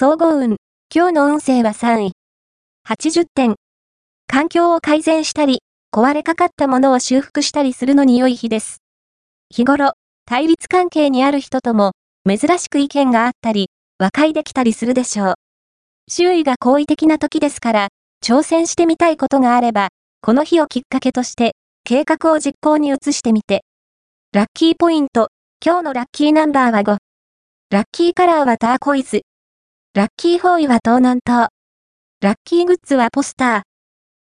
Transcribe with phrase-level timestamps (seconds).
[0.00, 0.58] 総合運。
[0.94, 2.12] 今日の運勢は3位。
[2.88, 3.56] 80点。
[4.28, 5.58] 環境を改善したり、
[5.92, 8.76] 壊れかかったものを修復したりするのに良い日です。
[9.50, 15.34] 日頃、対立関係にある人とも、珍しく意見があったり、和解できたりするでしょう。
[16.08, 17.88] 周囲が好意的な時ですから、
[18.24, 19.88] 挑戦してみたいことがあれば、
[20.20, 23.64] この日をきっかけとして、計画を実行に移してみて。
[24.32, 25.30] ラッキーポイント。
[25.60, 26.98] 今日のラッキーナンバーは5。
[27.70, 29.22] ラッキーカラーはターコイズ。
[29.98, 31.48] ラッキーフォーイは東南東。
[32.20, 33.62] ラッキーグッズはポスター。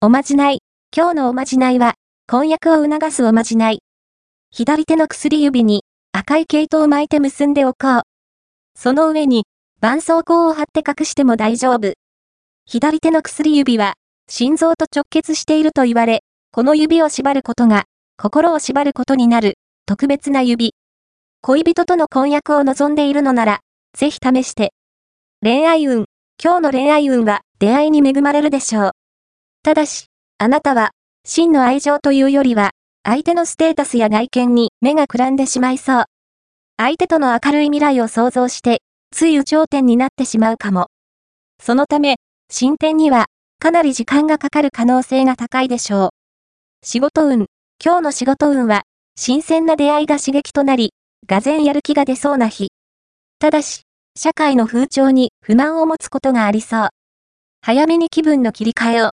[0.02, 0.59] おまじない。
[0.95, 1.95] 今日のおまじないは、
[2.27, 3.80] 婚約を促すおまじない。
[4.50, 8.02] 左手の薬指に赤い毛糸を巻いて結んでおこう。
[8.78, 9.45] その上に、
[9.80, 11.94] 絆創膏を貼って隠しても大丈夫。
[12.66, 13.94] 左手の薬指は、
[14.28, 17.84] 心臓と直結していると言われ、この指を縛ることが、
[18.19, 19.55] 心を縛ることになる、
[19.86, 20.74] 特別な指。
[21.41, 23.60] 恋人との婚約を望んでいるのなら、
[23.96, 24.74] ぜひ試して。
[25.44, 26.06] 恋愛運。
[26.42, 28.90] 今日の恋愛運は、出会いに恵まれるでしょう。
[29.62, 30.06] ただし、
[30.38, 30.92] あなたは、
[31.27, 32.70] 真の愛情というよりは、
[33.02, 36.04] 相手のステータスや外見に目がくらんでしまいそう。
[36.78, 40.86] 相手との明るい未来を想像して、つい有頂天になってしまうかも。
[41.62, 42.16] そのため、
[42.50, 43.26] 進展には、
[43.58, 46.08] かなり時間がかかる可能性が高いでしょう。
[46.86, 47.48] 仕事運。
[47.84, 50.94] 今日の仕事運は、新鮮な出会いが刺激となり、
[51.28, 52.69] がぜんやる気が出そうな日。
[53.38, 53.83] ただし、
[54.16, 56.88] 社会の風潮に不満を持つことがありそう。
[57.62, 59.10] 早めに気分の切り替えを。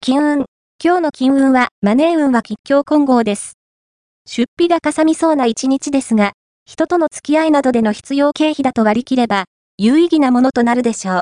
[0.00, 0.44] 金運。
[0.82, 3.58] 今日の金運は、マネー運は吉祥混合です。
[4.26, 6.32] 出費がかさみそうな一日ですが、
[6.64, 9.44] 人との付き合いなどでの必要経費だと割り切れば、
[9.76, 11.20] 有意義なものとなるでしょう。